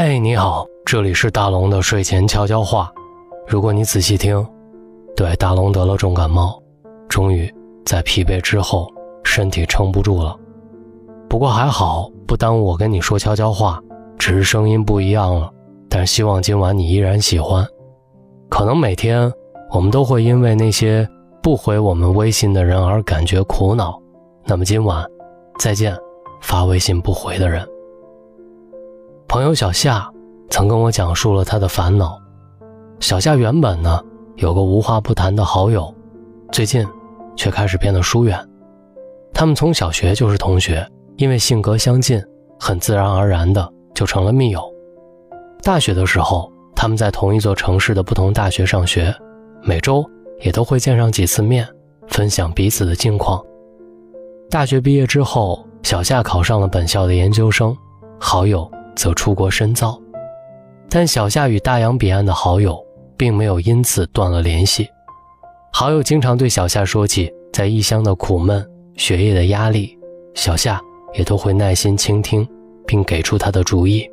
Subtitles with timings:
[0.00, 2.88] 嘿，你好，这里是大龙的睡前悄悄话。
[3.48, 4.46] 如果你仔细听，
[5.16, 6.62] 对，大龙得了重感冒，
[7.08, 7.52] 终于
[7.84, 8.88] 在疲惫之后，
[9.24, 10.38] 身体撑不住了。
[11.28, 13.82] 不过还好，不耽误我跟你说悄悄话，
[14.16, 15.50] 只是声音不一样了。
[15.88, 17.66] 但希望今晚你依然喜欢。
[18.48, 19.28] 可能每天
[19.72, 21.04] 我们都会因为那些
[21.42, 24.00] 不回我们微信的人而感觉苦恼。
[24.44, 25.04] 那么今晚，
[25.58, 25.92] 再见，
[26.40, 27.68] 发微信不回的人。
[29.28, 30.10] 朋友小夏
[30.48, 32.18] 曾跟我讲述了他的烦恼。
[32.98, 34.02] 小夏原本呢
[34.36, 35.94] 有个无话不谈的好友，
[36.50, 36.84] 最近
[37.36, 38.42] 却开始变得疏远。
[39.34, 40.84] 他们从小学就是同学，
[41.18, 42.18] 因为性格相近，
[42.58, 44.62] 很自然而然的就成了密友。
[45.62, 49.14] 大学的时候，他们在同一座城市的不同大学上学，
[49.62, 50.02] 每周
[50.40, 51.68] 也都会见上几次面，
[52.06, 53.44] 分享彼此的近况。
[54.48, 57.76] 大学毕业之后，小夏考上了本校的研究生，
[58.18, 58.68] 好友。
[58.98, 59.96] 则出国深造，
[60.90, 62.76] 但小夏与大洋彼岸的好友
[63.16, 64.88] 并没有因此断了联系。
[65.72, 69.96] 好友经常对小夏说起在异乡的苦闷、学业的压力，
[70.34, 70.80] 小夏
[71.14, 72.44] 也都会耐心倾听，
[72.88, 74.04] 并给出他的主意。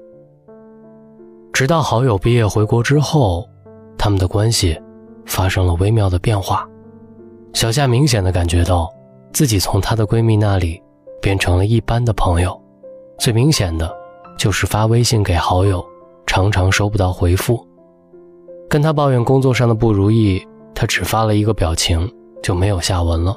[1.51, 3.49] 直到好友毕业回国之后，
[3.97, 4.79] 他们的关系
[5.25, 6.69] 发生了微妙的变化。
[7.53, 8.87] 小夏明显的感觉到
[9.33, 10.79] 自己从她的闺蜜那里
[11.19, 12.55] 变成了一般的朋友，
[13.17, 14.04] 最明显的。
[14.37, 15.83] 就是发微信给好友，
[16.25, 17.65] 常常收不到回复。
[18.69, 23.35] 跟他抱怨工作上的不如意，他只发了一个表情，就没有下文了。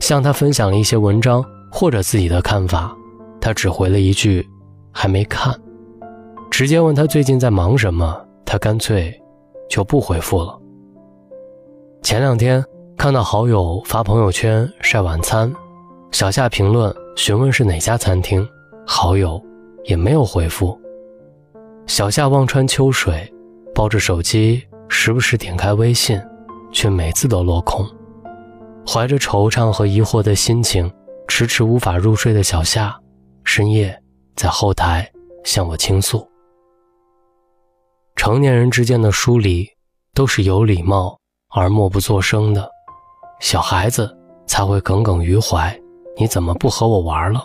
[0.00, 2.94] 向他分享了一些文章或者自己的看法，
[3.40, 4.46] 他只回了一句
[4.92, 5.54] “还没看”。
[6.50, 9.12] 直接问他最近在忙什么，他干脆
[9.68, 10.58] 就不回复了。
[12.02, 12.64] 前两天
[12.96, 15.52] 看到好友发朋友圈晒晚餐，
[16.12, 18.46] 小夏评论询问是哪家餐厅，
[18.86, 19.42] 好友。
[19.84, 20.78] 也没有回复。
[21.86, 23.30] 小夏望穿秋水，
[23.74, 26.20] 抱着手机，时不时点开微信，
[26.72, 27.86] 却每次都落空。
[28.86, 30.90] 怀着惆怅和疑惑的心情，
[31.28, 32.98] 迟迟无法入睡的小夏，
[33.44, 33.94] 深夜
[34.34, 35.06] 在后台
[35.44, 36.26] 向我倾诉。
[38.16, 39.68] 成年人之间的疏离，
[40.14, 41.18] 都是有礼貌
[41.50, 42.66] 而默不作声的，
[43.40, 45.78] 小孩子才会耿耿于怀。
[46.16, 47.44] 你怎么不和我玩了？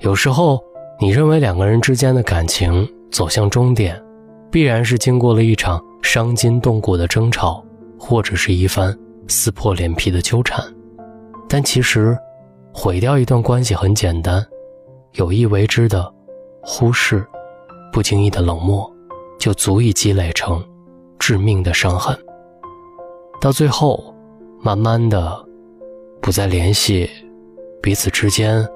[0.00, 0.58] 有时候。
[0.98, 4.02] 你认为两个人之间的感情走向终点，
[4.50, 7.62] 必然是经过了一场伤筋动骨的争吵，
[7.98, 8.96] 或者是一番
[9.28, 10.58] 撕破脸皮的纠缠。
[11.46, 12.16] 但其实，
[12.72, 14.44] 毁掉一段关系很简单，
[15.12, 16.10] 有意为之的
[16.62, 17.24] 忽视，
[17.92, 18.90] 不经意的冷漠，
[19.38, 20.64] 就足以积累成
[21.18, 22.18] 致命的伤痕。
[23.38, 24.14] 到最后，
[24.62, 25.44] 慢慢的
[26.22, 27.08] 不再联系，
[27.82, 28.66] 彼此之间。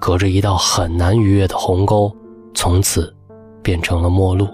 [0.00, 2.14] 隔着一道很难逾越的鸿沟，
[2.54, 3.14] 从此
[3.62, 4.46] 变成了陌路。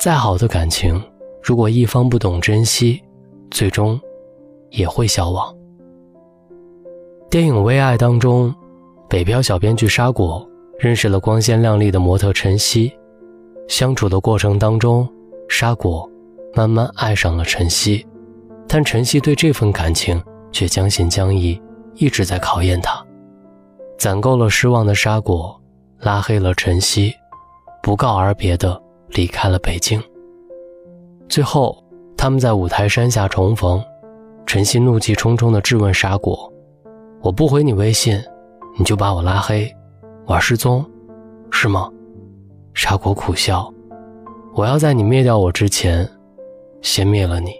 [0.00, 1.00] 再好的感情，
[1.42, 3.00] 如果一方不懂珍惜，
[3.50, 4.00] 最终
[4.70, 5.54] 也会消亡。
[7.30, 8.52] 电影《微爱》当中，
[9.08, 10.46] 北漂小编剧沙果
[10.78, 12.92] 认识了光鲜亮丽的模特晨曦，
[13.68, 15.08] 相处的过程当中，
[15.48, 16.10] 沙果
[16.54, 18.04] 慢慢爱上了晨曦，
[18.66, 21.60] 但晨曦对这份感情却将信将疑，
[21.94, 23.02] 一直在考验他。
[24.02, 25.56] 攒够了失望的沙果，
[26.00, 27.14] 拉黑了晨曦，
[27.84, 30.02] 不告而别的离开了北京。
[31.28, 31.80] 最后，
[32.16, 33.80] 他们在五台山下重逢，
[34.44, 36.52] 晨曦怒气冲冲地质问沙果
[37.22, 38.20] ：“我不回你微信，
[38.76, 39.72] 你就把我拉黑，
[40.26, 40.84] 玩失踪，
[41.52, 41.88] 是吗？”
[42.74, 43.72] 沙果苦笑
[44.56, 46.10] ：“我要在你灭掉我之前，
[46.80, 47.52] 先灭了你。”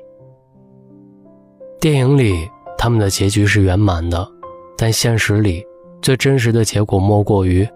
[1.78, 4.28] 电影里他们的结局是圆满的，
[4.76, 5.64] 但现实里。
[6.02, 7.66] 最真实的结果莫过于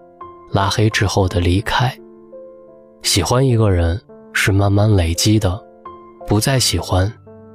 [0.51, 1.91] 拉黑之后的离开。
[3.01, 3.99] 喜欢一个人
[4.33, 5.57] 是慢慢累积的，
[6.27, 7.11] 不再喜欢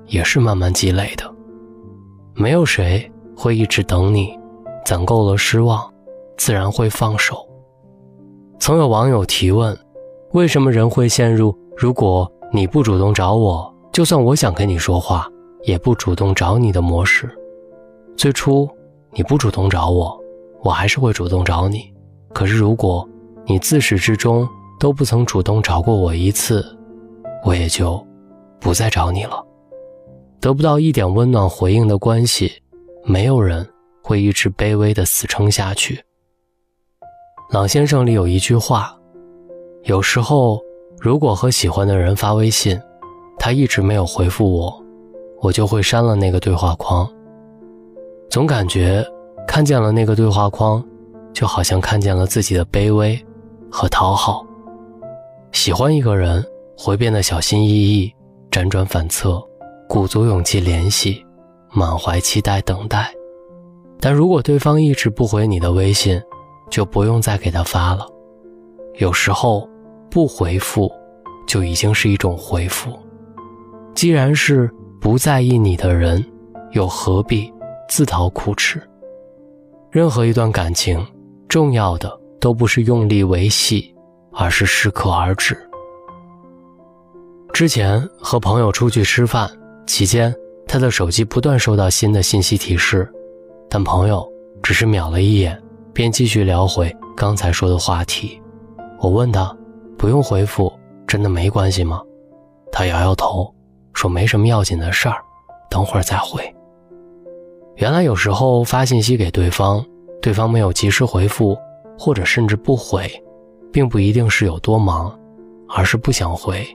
[0.06, 1.30] 也是慢慢积累的。
[2.34, 4.34] 没有谁会一直等你，
[4.82, 5.92] 攒够了失望，
[6.38, 7.46] 自然会放手。
[8.58, 9.78] 曾有网友提问：
[10.32, 15.28] 为什么人会陷入如果你不主动找我，就算我想跟你说话，
[15.64, 17.28] 也不主动找你的模式？
[18.16, 18.66] 最初
[19.10, 20.21] 你不主动找我。
[20.64, 21.92] 我还是会主动找你，
[22.32, 23.08] 可是如果
[23.46, 24.48] 你自始至终
[24.78, 26.64] 都不曾主动找过我一次，
[27.44, 28.00] 我也就
[28.60, 29.44] 不再找你了。
[30.40, 32.52] 得不到一点温暖回应的关系，
[33.04, 33.68] 没有人
[34.04, 36.00] 会一直卑微的死撑下去。
[37.50, 38.96] 老先生里有一句话：
[39.82, 40.60] 有时候，
[41.00, 42.80] 如果和喜欢的人发微信，
[43.36, 44.84] 他一直没有回复我，
[45.40, 47.08] 我就会删了那个对话框。
[48.30, 49.04] 总感觉。
[49.52, 50.82] 看见了那个对话框，
[51.34, 53.22] 就好像看见了自己的卑微
[53.70, 54.42] 和讨好。
[55.52, 56.42] 喜欢一个人
[56.74, 58.10] 会变得小心翼翼、
[58.50, 59.38] 辗转反侧，
[59.86, 61.22] 鼓足勇气联系，
[61.70, 63.12] 满怀期待等待。
[64.00, 66.18] 但如果对方一直不回你的微信，
[66.70, 68.06] 就不用再给他发了。
[69.00, 69.68] 有时候，
[70.10, 70.90] 不回复
[71.46, 72.98] 就已经是一种回复。
[73.94, 76.24] 既然是不在意你的人，
[76.70, 77.52] 又何必
[77.86, 78.82] 自讨苦吃？
[79.92, 81.06] 任何一段感情，
[81.46, 82.10] 重要的
[82.40, 83.94] 都不是用力维系，
[84.32, 85.54] 而是适可而止。
[87.52, 89.46] 之前和朋友出去吃饭
[89.86, 90.34] 期间，
[90.66, 93.06] 他的手机不断收到新的信息提示，
[93.68, 94.26] 但朋友
[94.62, 95.62] 只是瞄了一眼，
[95.92, 98.40] 便继续聊回刚才说的话题。
[98.98, 99.54] 我问他
[99.98, 100.72] ：“不用回复，
[101.06, 102.00] 真的没关系吗？”
[102.72, 103.54] 他摇摇头，
[103.92, 105.16] 说：“没什么要紧的事儿，
[105.68, 106.42] 等会儿再回。”
[107.76, 109.84] 原来有时候发信息给对方，
[110.20, 111.56] 对方没有及时回复，
[111.98, 113.10] 或者甚至不回，
[113.72, 115.18] 并不一定是有多忙，
[115.68, 116.66] 而是不想回，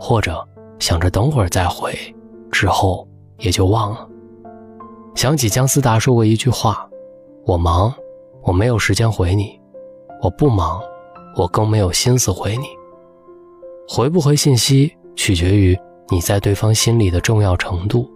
[0.00, 0.46] 或者
[0.78, 1.94] 想着等会儿再回，
[2.52, 3.08] 之后
[3.38, 4.06] 也就忘了。
[5.14, 6.88] 想起姜思达说过一句话
[7.46, 7.92] ：“我忙，
[8.42, 9.58] 我没有时间回你；
[10.22, 10.80] 我不忙，
[11.36, 12.66] 我更没有心思回你。
[13.88, 15.78] 回不回信息，取决于
[16.10, 18.08] 你在对方心里的重要程度。”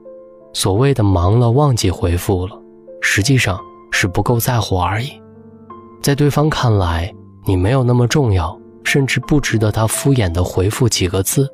[0.53, 2.61] 所谓的忙了忘记回复了，
[3.01, 3.61] 实际上
[3.91, 5.11] 是不够在乎而已。
[6.03, 7.13] 在对方看来，
[7.47, 11.49] 你没有那么重要，甚至不值得他敷衍的回复几个字。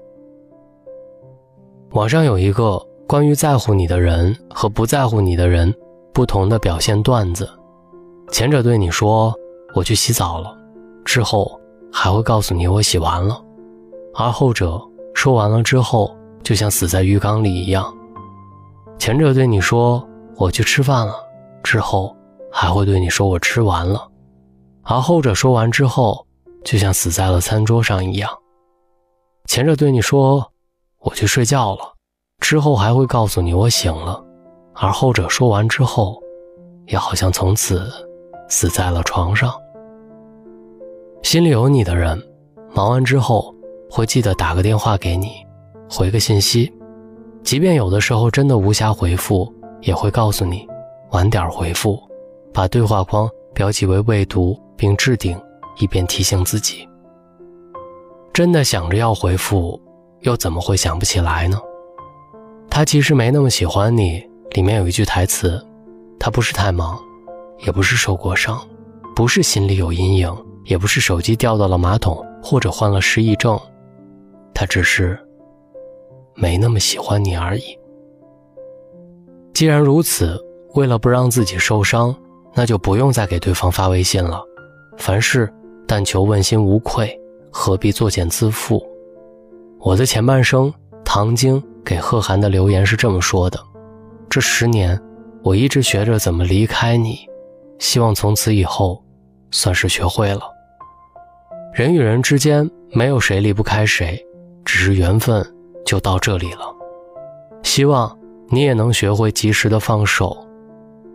[1.92, 5.72] 网上有一个关于在乎你的人和不在乎你的人
[6.12, 7.48] 不同的表现段子，
[8.30, 9.34] 前者对你说
[9.74, 10.56] “我去洗澡了”，
[11.04, 11.60] 之后
[11.92, 13.40] 还会告诉你“我洗完了”，
[14.14, 14.80] 而后者
[15.14, 17.92] 说完了之后，就像死在浴缸里一样。
[18.98, 20.06] 前者对你说
[20.36, 21.14] “我去吃饭了”，
[21.62, 22.16] 之后
[22.50, 24.08] 还会对你说“我吃完了”，
[24.82, 26.26] 而后者说完之后，
[26.64, 28.30] 就像死在了餐桌上一样。
[29.46, 30.50] 前者对你说
[31.00, 31.94] “我去睡觉了”，
[32.40, 34.24] 之后还会告诉你“我醒了”，
[34.74, 36.18] 而后者说完之后，
[36.86, 37.90] 也好像从此
[38.48, 39.52] 死在了床上。
[41.22, 42.20] 心里有你的人，
[42.74, 43.54] 忙完之后
[43.90, 45.44] 会记得打个电话给你，
[45.90, 46.72] 回个信息。
[47.44, 49.52] 即便有的时候真的无暇回复，
[49.82, 50.66] 也会告诉你
[51.10, 52.02] 晚点回复，
[52.54, 55.38] 把对话框标记为未读并置顶，
[55.78, 56.88] 以便提醒自己。
[58.32, 59.78] 真的想着要回复，
[60.20, 61.60] 又怎么会想不起来呢？
[62.70, 64.24] 他其实没那么喜欢你。
[64.52, 65.60] 里面有一句台词：
[66.18, 66.96] 他不是太忙，
[67.66, 68.58] 也不是受过伤，
[69.14, 70.32] 不是心里有阴影，
[70.64, 73.60] 也不是手机掉到了马桶或者患了失忆症，
[74.54, 75.18] 他只是。
[76.34, 77.78] 没那么喜欢你而已。
[79.52, 80.38] 既然如此，
[80.74, 82.14] 为了不让自己受伤，
[82.54, 84.42] 那就不用再给对方发微信了。
[84.98, 85.52] 凡事
[85.86, 87.16] 但求问心无愧，
[87.50, 88.84] 何必作茧自缚？
[89.78, 90.72] 我的前半生，
[91.04, 93.60] 唐晶给贺涵的留言是这么说的：
[94.28, 95.00] 这十年，
[95.42, 97.18] 我一直学着怎么离开你，
[97.78, 99.04] 希望从此以后，
[99.50, 100.42] 算是学会了。
[101.72, 104.20] 人与人之间没有谁离不开谁，
[104.64, 105.44] 只是缘分。
[105.84, 106.74] 就到这里了，
[107.62, 110.36] 希望你也能学会及时的放手，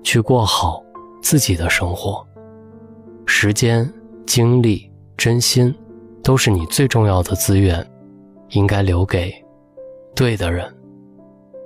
[0.04, 0.84] 去过好
[1.22, 2.26] 自己的生活。
[3.26, 3.92] 时间、
[4.26, 5.74] 精力、真心，
[6.24, 7.86] 都是你最重要的资源，
[8.50, 9.34] 应该留给
[10.16, 10.72] 对的人。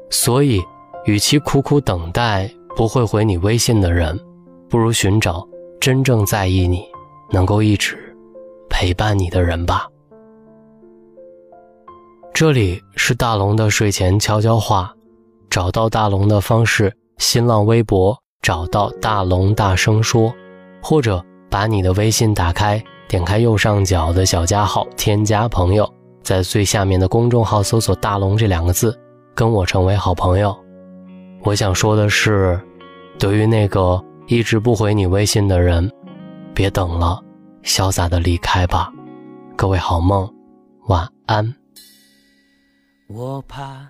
[0.09, 0.61] 所以，
[1.05, 4.19] 与其苦苦等待不会回你微信的人，
[4.69, 5.47] 不如寻找
[5.79, 6.85] 真正在意你、
[7.31, 7.97] 能够一直
[8.69, 9.87] 陪伴你的人吧。
[12.33, 14.91] 这里是大龙的睡前悄悄话，
[15.51, 20.33] 找到大龙的方式：新浪微博找到大龙大声说，
[20.81, 25.87] 或者把你的微信打开，点开右上角的小加号，添加朋友，
[26.23, 28.99] 在最下面的公众号搜索“大龙”这两个字，
[29.35, 30.57] 跟我成为好朋友。
[31.43, 32.59] 我想说的是，
[33.19, 35.87] 对于那个一直不回你微信的人，
[36.51, 37.21] 别等了，
[37.63, 38.91] 潇洒的离开吧。
[39.55, 40.27] 各位好梦，
[40.87, 41.62] 晚安。
[43.15, 43.87] 我怕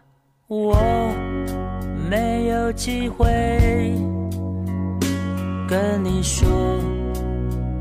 [0.47, 0.75] 我
[2.09, 3.25] 没有机会
[5.65, 6.45] 跟你说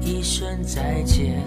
[0.00, 1.42] 一声再见，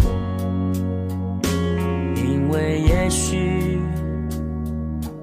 [2.18, 3.80] 因为也许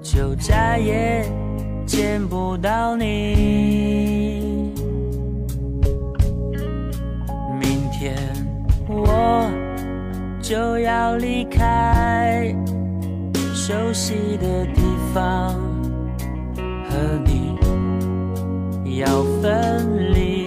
[0.01, 1.23] 就再也
[1.85, 4.73] 见不到你。
[7.61, 8.17] 明天
[8.89, 9.47] 我
[10.41, 11.92] 就要离开。
[13.73, 14.83] 熟悉的地
[15.15, 15.55] 方
[16.91, 20.47] 和你要分离，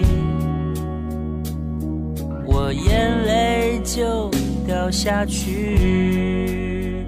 [2.46, 4.30] 我眼泪就
[4.64, 7.04] 掉下去。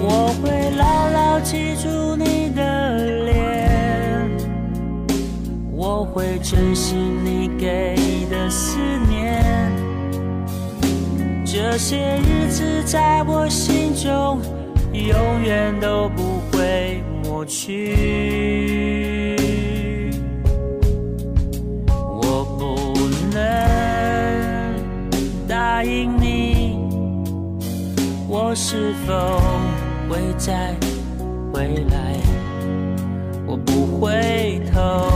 [0.00, 4.30] 我会牢牢记住你的脸，
[5.72, 7.96] 我会珍惜你给
[8.30, 8.78] 的思
[9.08, 9.11] 念。
[11.64, 14.40] 这些日子在我心中，
[14.92, 19.36] 永远都不会抹去。
[22.20, 24.74] 我不能
[25.46, 26.76] 答应你，
[28.28, 29.40] 我是否
[30.10, 30.74] 会再
[31.52, 32.16] 回来？
[33.46, 35.06] 我不回头，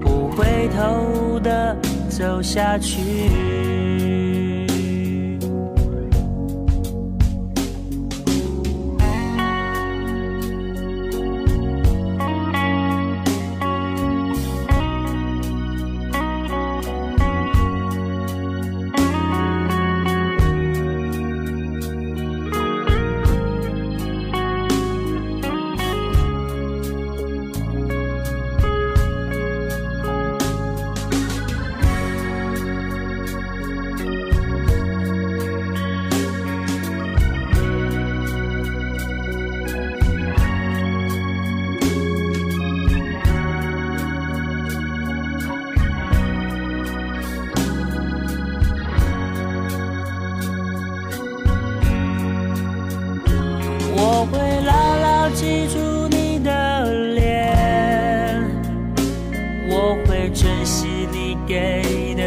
[0.00, 1.76] 不回头的
[2.16, 4.25] 走下去。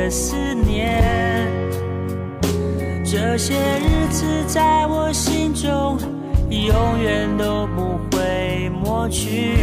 [0.10, 1.02] 思念。
[3.04, 5.98] 这些日子在我心中，
[6.50, 9.58] 永远都不会抹去。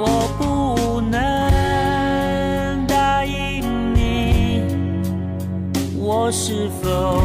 [0.00, 0.06] 我
[0.38, 3.62] 不能答应
[3.94, 4.62] 你，
[5.98, 7.20] 我是否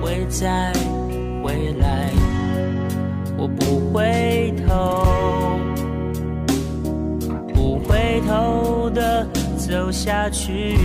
[0.00, 0.72] 会再
[1.42, 2.10] 回来？
[3.36, 5.03] 我不回头，
[9.74, 10.76] 走下去。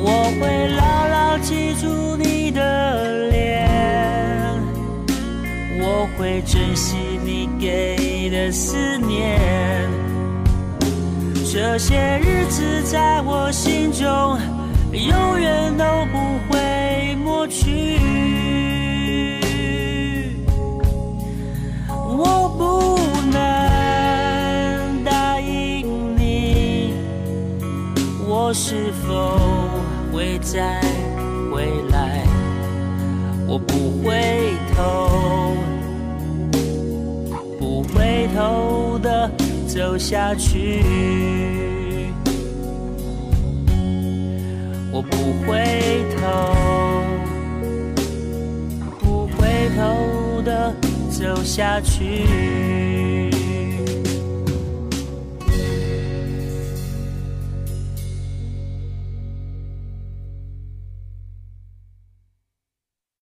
[0.00, 3.68] 我会牢牢记住你的脸，
[5.78, 9.38] 我会珍惜你给的思念。
[11.52, 14.08] 这些日子在我心中，
[14.90, 17.87] 永远都不会抹去。
[30.50, 30.80] 再
[31.52, 32.24] 回来？
[33.46, 35.54] 我不回头，
[37.58, 39.30] 不回头的
[39.66, 40.82] 走下去。
[44.90, 46.54] 我不回头，
[49.00, 50.74] 不回头的
[51.10, 52.24] 走下去。